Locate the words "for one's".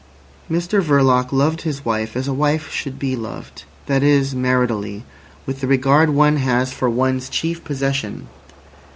6.73-7.29